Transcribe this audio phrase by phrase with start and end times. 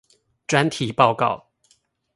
[0.47, 1.51] 專題報告